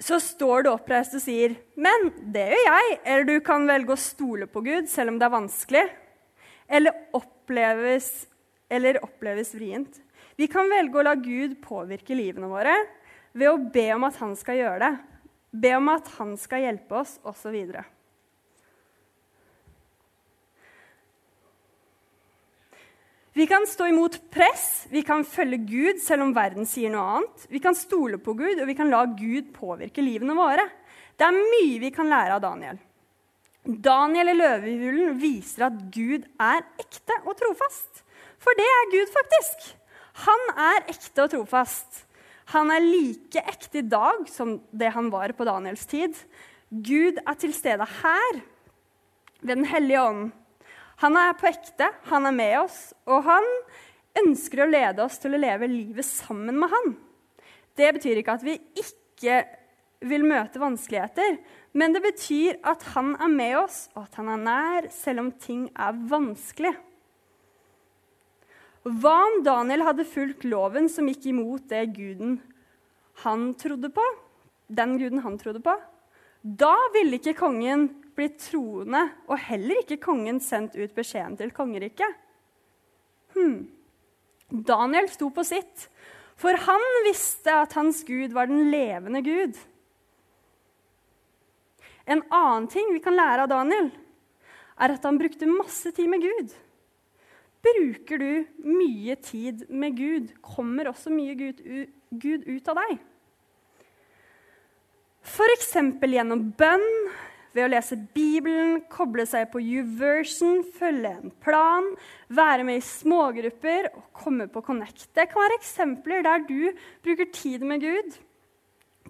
Så 0.00 0.16
står 0.22 0.64
du 0.64 0.70
oppreist 0.72 1.14
og 1.14 1.20
sier, 1.20 1.56
'Men 1.76 2.10
det 2.32 2.48
gjør 2.48 2.66
jeg.' 2.66 3.00
Eller 3.04 3.24
du 3.24 3.40
kan 3.40 3.66
velge 3.66 3.92
å 3.92 4.00
stole 4.00 4.46
på 4.46 4.62
Gud 4.64 4.88
selv 4.88 5.10
om 5.10 5.18
det 5.18 5.26
er 5.26 5.36
vanskelig. 5.36 5.90
Eller 6.68 6.92
oppleves, 7.12 8.26
eller 8.70 9.04
oppleves 9.04 9.54
vrient. 9.54 10.00
Vi 10.36 10.46
kan 10.46 10.70
velge 10.70 10.98
å 10.98 11.04
la 11.04 11.14
Gud 11.14 11.60
påvirke 11.60 12.16
livene 12.16 12.48
våre 12.48 12.74
ved 13.34 13.48
å 13.50 13.70
be 13.72 13.92
om 13.92 14.04
at 14.04 14.16
han 14.16 14.34
skal 14.36 14.56
gjøre 14.56 14.78
det. 14.78 14.98
Be 15.52 15.74
om 15.76 15.88
at 15.88 16.08
han 16.16 16.36
skal 16.36 16.62
hjelpe 16.64 17.00
oss, 17.02 17.18
osv. 17.26 17.56
Vi 23.32 23.46
kan 23.46 23.66
stå 23.66 23.86
imot 23.86 24.16
press, 24.30 24.86
vi 24.90 25.02
kan 25.06 25.22
følge 25.24 25.60
Gud 25.62 26.00
selv 26.02 26.24
om 26.24 26.32
verden 26.34 26.66
sier 26.66 26.90
noe 26.90 27.16
annet. 27.16 27.46
Vi 27.52 27.60
kan 27.62 27.76
stole 27.78 28.18
på 28.18 28.34
Gud, 28.34 28.58
og 28.58 28.66
vi 28.66 28.74
kan 28.74 28.90
la 28.90 29.04
Gud 29.06 29.52
påvirke 29.54 30.02
livene 30.02 30.34
våre. 30.34 30.66
Det 31.14 31.28
er 31.28 31.38
mye 31.38 31.78
vi 31.78 31.92
kan 31.94 32.10
lære 32.10 32.38
av 32.38 32.42
Daniel. 32.42 32.80
Daniel 33.62 34.32
i 34.32 34.36
løvehulen 34.38 35.18
viser 35.20 35.68
at 35.68 35.78
Gud 35.94 36.24
er 36.40 36.64
ekte 36.80 37.20
og 37.22 37.36
trofast. 37.38 38.02
For 38.40 38.56
det 38.58 38.66
er 38.66 38.92
Gud, 38.96 39.10
faktisk. 39.14 39.66
Han 40.26 40.46
er 40.56 40.90
ekte 40.90 41.26
og 41.26 41.34
trofast. 41.36 42.04
Han 42.56 42.72
er 42.74 42.82
like 42.82 43.44
ekte 43.46 43.78
i 43.78 43.86
dag 43.86 44.24
som 44.32 44.56
det 44.74 44.90
han 44.96 45.10
var 45.12 45.36
på 45.38 45.46
Daniels 45.46 45.86
tid. 45.86 46.16
Gud 46.70 47.20
er 47.22 47.38
til 47.38 47.54
stede 47.54 47.86
her 48.00 48.40
ved 49.40 49.54
Den 49.54 49.64
hellige 49.64 50.02
ånd. 50.02 50.30
Han 51.00 51.16
er 51.16 51.36
på 51.38 51.48
ekte, 51.48 51.88
han 52.10 52.28
er 52.28 52.34
med 52.36 52.56
oss, 52.60 52.80
og 53.08 53.24
han 53.24 53.46
ønsker 54.20 54.64
å 54.64 54.68
lede 54.68 55.04
oss 55.04 55.16
til 55.22 55.36
å 55.36 55.40
leve 55.40 55.68
livet 55.70 56.04
sammen 56.04 56.58
med 56.60 56.72
han. 56.72 56.92
Det 57.78 57.88
betyr 57.96 58.20
ikke 58.20 58.36
at 58.36 58.44
vi 58.44 58.58
ikke 58.76 59.38
vil 60.10 60.24
møte 60.28 60.60
vanskeligheter, 60.60 61.38
men 61.76 61.94
det 61.94 62.02
betyr 62.04 62.58
at 62.66 62.84
han 62.94 63.14
er 63.20 63.32
med 63.32 63.56
oss, 63.62 63.82
og 63.94 64.04
at 64.06 64.20
han 64.20 64.30
er 64.34 64.44
nær, 64.44 64.88
selv 64.92 65.24
om 65.24 65.32
ting 65.40 65.66
er 65.72 65.96
vanskelig. 66.10 66.74
Hva 68.80 69.16
om 69.26 69.42
Daniel 69.44 69.84
hadde 69.84 70.08
fulgt 70.08 70.46
loven 70.48 70.88
som 70.88 71.08
gikk 71.08 71.30
imot 71.32 71.68
det 71.68 71.84
guden 71.96 72.38
han 73.24 73.50
trodde 73.60 73.90
på? 73.92 74.04
Den 74.72 74.96
guden 75.00 75.20
han 75.24 75.36
trodde 75.40 75.60
på? 75.64 75.74
Da 76.40 76.74
ville 76.94 77.18
ikke 77.18 77.36
kongen 77.36 77.88
blitt 78.16 78.38
troende, 78.46 79.02
og 79.28 79.40
heller 79.48 79.82
ikke 79.82 80.00
kongen 80.02 80.40
sendt 80.44 80.76
ut 80.78 80.94
beskjeden 80.96 81.36
til 81.40 81.52
kongeriket. 81.54 82.16
Hmm. 83.36 83.68
Daniel 84.50 85.06
sto 85.12 85.28
på 85.30 85.44
sitt, 85.46 85.86
for 86.40 86.56
han 86.66 86.86
visste 87.06 87.52
at 87.62 87.76
hans 87.76 88.02
gud 88.08 88.32
var 88.34 88.48
den 88.50 88.70
levende 88.72 89.22
gud. 89.22 89.58
En 92.10 92.24
annen 92.34 92.66
ting 92.72 92.88
vi 92.94 93.02
kan 93.04 93.14
lære 93.14 93.44
av 93.44 93.52
Daniel, 93.52 93.92
er 94.80 94.96
at 94.96 95.04
han 95.04 95.20
brukte 95.20 95.46
masse 95.46 95.92
tid 95.94 96.08
med 96.10 96.24
Gud. 96.24 96.56
Bruker 97.60 98.18
du 98.18 98.30
mye 98.64 99.14
tid 99.20 99.66
med 99.68 99.98
Gud, 99.98 100.30
kommer 100.40 100.88
også 100.88 101.12
mye 101.12 101.36
Gud, 101.36 101.60
ut 101.60 102.70
av 102.72 102.80
deg. 102.80 102.96
F.eks. 105.26 105.74
gjennom 105.74 106.46
bønn, 106.58 106.86
ved 107.50 107.66
å 107.66 107.70
lese 107.72 107.96
Bibelen, 108.14 108.78
koble 108.92 109.24
seg 109.26 109.48
på 109.50 109.58
YouVersion, 109.62 110.62
følge 110.76 111.10
en 111.16 111.32
plan, 111.42 111.88
være 112.30 112.66
med 112.66 112.78
i 112.78 112.84
smågrupper 112.86 113.90
og 113.90 114.04
komme 114.14 114.46
på 114.52 114.62
Connect. 114.62 115.08
Det 115.18 115.26
kan 115.32 115.42
være 115.42 115.58
eksempler 115.58 116.22
der 116.26 116.44
du 116.46 116.70
bruker 117.02 117.30
tid 117.34 117.64
med 117.66 117.82
Gud, 117.82 118.20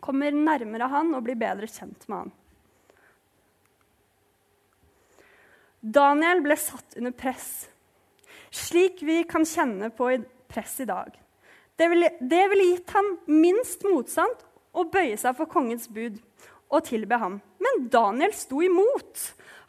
kommer 0.00 0.33
nærmere 0.33 0.88
Han 0.88 1.12
og 1.12 1.26
blir 1.26 1.37
bedre 1.37 1.69
kjent 1.69 2.09
med 2.09 2.17
Han. 2.23 2.33
Daniel 5.81 6.40
ble 6.45 6.57
satt 6.61 6.97
under 6.97 7.12
press 7.17 7.69
slik 8.50 9.02
vi 9.07 9.23
kan 9.25 9.47
kjenne 9.47 9.90
på 9.95 10.11
press 10.50 10.81
i 10.83 10.88
dag. 10.88 11.14
Det 11.76 11.88
ville, 11.88 12.11
det 12.21 12.43
ville 12.52 12.71
gitt 12.75 12.90
ham 12.93 13.11
minst 13.31 13.85
motstand 13.87 14.43
å 14.73 14.87
bøye 14.87 15.17
seg 15.19 15.37
for 15.39 15.50
kongens 15.50 15.89
bud 15.91 16.21
og 16.71 16.85
tilbe 16.87 17.19
ham. 17.19 17.41
Men 17.61 17.89
Daniel 17.93 18.35
sto 18.37 18.62
imot. 18.65 19.25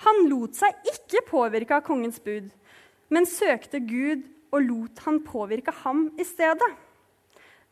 Han 0.05 0.23
lot 0.29 0.57
seg 0.57 0.91
ikke 0.93 1.25
påvirke 1.29 1.77
av 1.77 1.85
kongens 1.85 2.21
bud, 2.23 2.49
men 3.13 3.27
søkte 3.29 3.81
Gud 3.85 4.23
og 4.51 4.63
lot 4.65 5.03
han 5.05 5.19
påvirke 5.25 5.73
ham 5.83 6.07
i 6.19 6.25
stedet. 6.27 6.69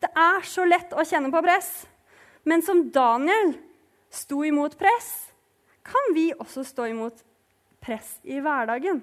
Det 0.00 0.10
er 0.16 0.46
så 0.48 0.64
lett 0.64 0.94
å 0.96 1.04
kjenne 1.04 1.32
på 1.32 1.42
press, 1.44 1.70
men 2.48 2.62
som 2.64 2.86
Daniel 2.92 3.52
sto 4.10 4.40
imot 4.46 4.78
press, 4.80 5.10
kan 5.84 6.14
vi 6.14 6.30
også 6.32 6.64
stå 6.64 6.86
imot 6.90 7.24
press 7.82 8.18
i 8.22 8.38
hverdagen. 8.40 9.02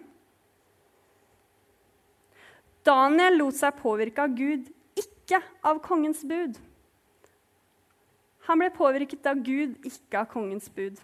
Daniel 2.87 3.37
lot 3.41 3.57
seg 3.57 3.75
påvirke 3.81 4.23
av 4.23 4.35
Gud, 4.37 4.69
ikke 4.97 5.41
av 5.67 5.81
kongens 5.83 6.23
bud. 6.25 6.55
Han 8.47 8.61
ble 8.61 8.71
påvirket 8.71 9.27
av 9.27 9.43
Gud, 9.43 9.75
ikke 9.83 10.23
av 10.23 10.31
kongens 10.31 10.69
bud. 10.71 10.99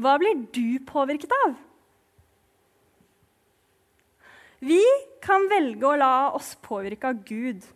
Hva 0.00 0.14
blir 0.16 0.38
du 0.54 0.80
påvirket 0.88 1.32
av? 1.44 1.58
Vi 4.64 4.80
kan 5.20 5.44
velge 5.50 5.88
å 5.88 5.98
la 6.00 6.14
oss 6.36 6.54
påvirke 6.64 7.10
av 7.10 7.20
Gud 7.28 7.66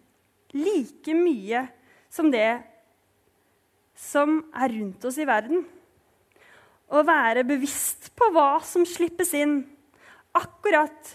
like 0.57 1.17
mye 1.17 1.67
som 2.13 2.31
det 2.33 2.63
som 4.15 4.41
er 4.55 4.73
rundt 4.77 5.05
oss 5.09 5.19
i 5.19 5.27
verden. 5.29 5.65
Å 6.95 7.03
være 7.07 7.47
bevisst 7.49 8.13
på 8.15 8.31
hva 8.35 8.61
som 8.63 8.87
slippes 8.87 9.33
inn. 9.35 9.63
Akkurat 10.35 11.15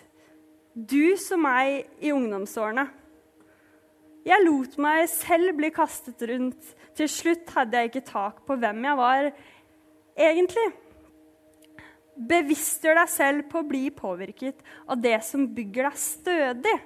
du 0.73 1.15
som 1.19 1.43
meg 1.43 1.87
i 2.03 2.11
ungdomsårene. 2.15 2.87
Jeg 4.27 4.45
lot 4.45 4.75
meg 4.81 5.05
selv 5.11 5.55
bli 5.57 5.71
kastet 5.73 6.21
rundt. 6.29 6.75
Til 6.97 7.09
slutt 7.09 7.49
hadde 7.55 7.79
jeg 7.79 7.91
ikke 7.91 8.07
tak 8.09 8.43
på 8.47 8.57
hvem 8.59 8.83
jeg 8.85 8.99
var 8.99 9.29
egentlig. 10.19 10.67
Bevisstgjør 12.29 12.99
deg 12.99 13.11
selv 13.13 13.47
på 13.51 13.61
å 13.61 13.67
bli 13.67 13.85
påvirket 13.95 14.59
av 14.91 14.99
det 14.99 15.15
som 15.23 15.47
bygger 15.55 15.87
deg 15.87 16.01
stødig. 16.03 16.77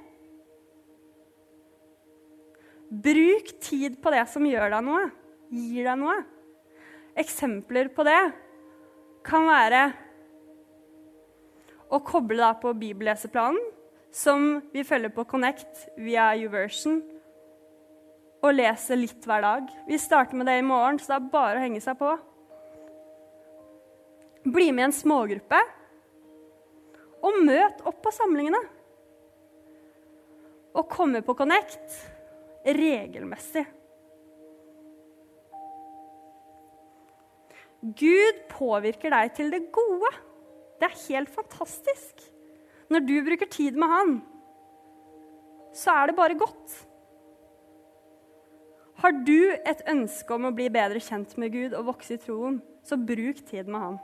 Bruk 3.03 3.49
tid 3.65 3.97
på 3.97 4.13
det 4.13 4.27
som 4.29 4.45
gjør 4.45 4.75
deg 4.75 4.85
noe, 4.85 5.07
gir 5.53 5.85
deg 5.87 5.99
noe. 6.01 6.17
Eksempler 7.19 7.91
på 7.93 8.05
det 8.07 8.19
kan 9.23 9.45
være 9.47 9.83
å 11.93 11.99
koble 12.03 12.41
deg 12.41 12.59
på 12.63 12.73
bibelleseplanen, 12.81 13.61
som 14.13 14.61
vi 14.73 14.83
følger 14.85 15.13
på 15.13 15.25
Connect 15.29 15.87
via 16.01 16.31
Uversion, 16.37 17.01
og 18.43 18.57
lese 18.57 18.97
litt 18.97 19.23
hver 19.25 19.43
dag. 19.45 19.69
Vi 19.87 19.97
starter 20.01 20.37
med 20.37 20.49
det 20.49 20.57
i 20.59 20.65
morgen, 20.65 20.99
så 20.99 21.13
det 21.13 21.19
er 21.19 21.33
bare 21.33 21.59
å 21.59 21.63
henge 21.63 21.81
seg 21.81 21.95
på. 22.01 22.11
Bli 24.43 24.71
med 24.75 24.83
i 24.83 24.87
en 24.89 24.95
smågruppe. 24.95 25.59
Og 27.23 27.37
møt 27.47 27.79
opp 27.87 28.01
på 28.03 28.11
samlingene. 28.11 28.59
Og 30.75 30.89
komme 30.91 31.21
på 31.23 31.37
Connect 31.39 32.01
regelmessig. 32.67 33.63
Gud 37.83 38.45
påvirker 38.47 39.11
deg 39.11 39.33
til 39.35 39.51
det 39.51 39.65
gode. 39.75 40.11
Det 40.79 40.87
er 40.87 41.01
helt 41.09 41.31
fantastisk. 41.33 42.23
Når 42.91 43.03
du 43.03 43.17
bruker 43.25 43.49
tid 43.51 43.75
med 43.79 43.91
Han, 43.91 44.13
så 45.75 45.91
er 45.97 46.09
det 46.09 46.15
bare 46.15 46.37
godt. 46.37 46.75
Har 49.03 49.15
du 49.27 49.51
et 49.51 49.83
ønske 49.89 50.35
om 50.35 50.47
å 50.47 50.53
bli 50.55 50.69
bedre 50.71 51.01
kjent 51.03 51.33
med 51.41 51.51
Gud 51.51 51.75
og 51.75 51.89
vokse 51.89 52.15
i 52.15 52.21
troen, 52.21 52.61
så 52.87 52.95
bruk 52.95 53.41
tid 53.49 53.67
med 53.67 53.81
Han. 53.81 53.97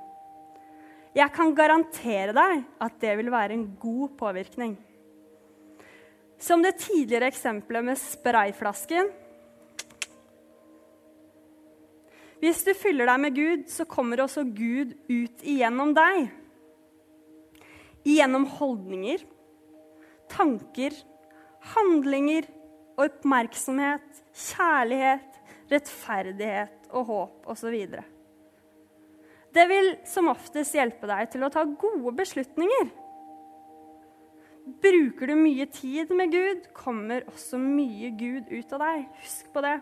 Jeg 1.15 1.31
kan 1.33 1.55
garantere 1.55 2.35
deg 2.35 2.65
at 2.83 2.99
det 3.01 3.15
vil 3.19 3.31
være 3.33 3.55
en 3.55 3.65
god 3.79 4.17
påvirkning. 4.19 4.75
Som 6.39 6.63
det 6.63 6.77
tidligere 6.83 7.29
eksempelet 7.31 7.85
med 7.85 7.99
sprayflasken. 7.99 9.09
Hvis 12.39 12.61
du 12.63 12.71
fyller 12.77 13.09
deg 13.09 13.19
med 13.19 13.35
Gud, 13.35 13.65
så 13.71 13.85
kommer 13.89 14.21
også 14.23 14.45
Gud 14.47 14.93
ut 15.09 15.43
igjennom 15.43 15.91
deg. 15.97 16.29
Igjennom 18.07 18.45
holdninger, 18.55 19.25
tanker, 20.31 20.95
handlinger, 21.75 22.47
oppmerksomhet, 22.99 24.23
kjærlighet, 24.31 25.35
rettferdighet 25.69 26.89
og 26.95 27.11
håp 27.11 27.51
osv. 27.51 27.75
Det 29.49 29.65
vil 29.69 29.93
som 30.07 30.31
oftest 30.31 30.77
hjelpe 30.77 31.09
deg 31.09 31.29
til 31.33 31.43
å 31.43 31.51
ta 31.53 31.65
gode 31.67 32.15
beslutninger. 32.21 32.89
Bruker 34.79 35.31
du 35.31 35.35
mye 35.39 35.65
tid 35.73 36.11
med 36.15 36.31
Gud, 36.33 36.67
kommer 36.77 37.25
også 37.27 37.59
mye 37.59 38.11
Gud 38.19 38.51
ut 38.51 38.75
av 38.77 38.83
deg. 38.85 39.07
Husk 39.23 39.49
på 39.53 39.63
det. 39.65 39.79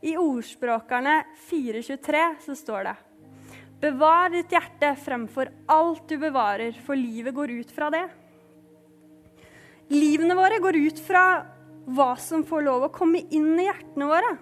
I 0.00 0.14
Ordspråkerne 0.18 1.24
4.23 1.48 2.24
så 2.44 2.54
står 2.54 2.86
det 2.86 2.96
Bevar 3.82 4.30
ditt 4.30 4.52
hjerte 4.54 4.92
fremfor 4.98 5.50
alt 5.70 6.08
du 6.10 6.16
bevarer, 6.18 6.74
for 6.86 6.98
livet 6.98 7.34
går 7.34 7.52
ut 7.60 7.70
fra 7.74 7.90
det. 7.94 8.06
Livene 9.94 10.34
våre 10.38 10.58
går 10.62 10.78
ut 10.82 10.98
fra 11.02 11.22
hva 11.88 12.10
som 12.20 12.42
får 12.46 12.64
lov 12.66 12.88
å 12.88 12.92
komme 12.94 13.22
inn 13.30 13.52
i 13.54 13.68
hjertene 13.68 14.08
våre. 14.10 14.32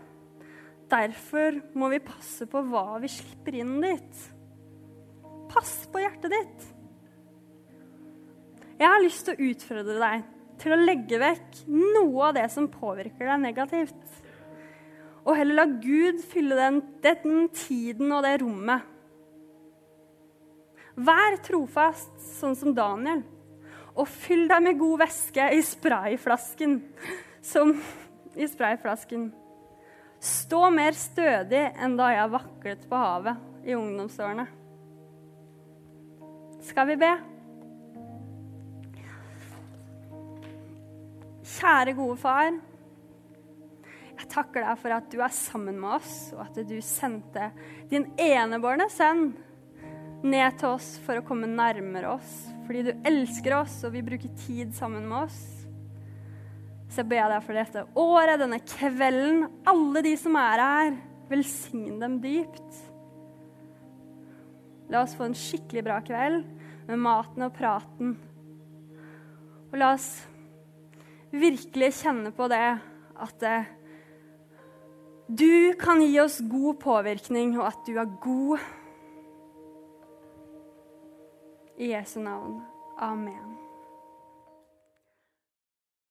Derfor 0.91 1.61
må 1.77 1.91
vi 1.93 2.01
passe 2.05 2.49
på 2.49 2.63
hva 2.71 2.97
vi 3.03 3.11
slipper 3.13 3.61
inn 3.61 3.77
dit. 3.85 4.25
Pass 5.53 5.75
på 5.93 6.01
hjertet 6.03 6.33
ditt. 6.33 6.67
Jeg 8.77 8.89
har 8.89 9.05
lyst 9.05 9.29
til 9.29 9.37
å 9.37 9.51
utfordre 9.53 10.01
deg 10.01 10.25
til 10.61 10.73
å 10.73 10.81
legge 10.81 11.21
vekk 11.21 11.67
noe 11.69 12.31
av 12.31 12.37
det 12.37 12.47
som 12.53 12.69
påvirker 12.73 13.29
deg 13.29 13.45
negativt. 13.45 14.23
Og 15.27 15.35
heller 15.35 15.59
la 15.59 15.67
Gud 15.83 16.21
fylle 16.31 16.59
den, 16.59 16.83
den 17.03 17.49
tiden 17.55 18.13
og 18.15 18.23
det 18.27 18.37
rommet. 18.43 18.85
Vær 20.97 21.37
trofast, 21.45 22.15
sånn 22.39 22.55
som 22.57 22.73
Daniel, 22.77 23.25
og 23.97 24.07
fyll 24.09 24.47
deg 24.49 24.63
med 24.65 24.79
god 24.81 25.03
væske 25.03 25.49
i 25.57 25.63
sprayflasken. 25.65 26.79
Som 27.45 27.75
i 28.37 28.47
sprayflasken. 28.49 29.29
Stå 30.23 30.69
mer 30.73 30.97
stødig 30.97 31.63
enn 31.77 31.97
da 31.99 32.09
jeg 32.15 32.33
vaklet 32.33 32.87
på 32.89 33.01
havet 33.01 33.69
i 33.69 33.77
ungdomsårene. 33.77 34.47
Skal 36.67 36.89
vi 36.91 36.97
be? 37.01 37.11
Kjære, 41.47 41.95
gode 41.97 42.17
far. 42.21 42.57
Takker 44.33 44.65
deg 44.65 44.79
for 44.81 44.95
at 44.97 45.11
du 45.13 45.21
er 45.23 45.35
sammen 45.35 45.79
med 45.81 45.99
oss, 45.99 46.15
og 46.35 46.45
at 46.49 46.59
du 46.67 46.77
sendte 46.85 47.51
din 47.91 48.09
enebårne 48.21 48.89
sønn 48.93 49.31
ned 50.27 50.57
til 50.59 50.73
oss 50.75 50.97
for 51.05 51.19
å 51.19 51.25
komme 51.27 51.49
nærmere 51.51 52.17
oss, 52.17 52.33
fordi 52.67 52.89
du 52.89 53.07
elsker 53.07 53.59
oss 53.61 53.79
og 53.87 53.95
vil 53.95 54.07
bruke 54.07 54.33
tid 54.47 54.75
sammen 54.77 55.07
med 55.09 55.27
oss. 55.27 55.39
Så 56.91 57.03
jeg 57.03 57.11
ber 57.11 57.31
deg 57.31 57.45
for 57.45 57.59
dette 57.59 57.85
året, 57.99 58.41
denne 58.41 58.61
kvelden, 58.63 59.47
alle 59.69 60.03
de 60.07 60.15
som 60.19 60.39
er 60.41 60.63
her. 60.63 60.99
Velsign 61.27 61.99
dem 61.99 62.21
dypt. 62.23 62.83
La 64.93 65.03
oss 65.03 65.17
få 65.19 65.27
en 65.27 65.35
skikkelig 65.37 65.83
bra 65.83 65.99
kveld 66.07 66.45
med 66.87 67.03
maten 67.03 67.43
og 67.43 67.55
praten. 67.57 68.15
Og 69.73 69.79
la 69.83 69.91
oss 69.97 70.09
virkelig 71.35 71.91
kjenne 71.99 72.31
på 72.35 72.47
det 72.53 72.63
at 73.27 73.47
eh, 73.49 73.73
du 75.29 75.75
kan 75.81 76.03
gi 76.03 76.21
oss 76.21 76.41
god 76.51 76.75
påvirkning, 76.83 77.59
og 77.61 77.67
at 77.67 77.87
du 77.87 77.97
er 77.99 78.11
god. 78.21 78.59
I 81.79 81.93
Jesu 81.93 82.21
navn. 82.21 82.63
Amen. 82.99 83.66